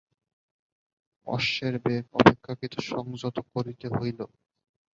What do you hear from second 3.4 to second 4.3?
করিতে হইল।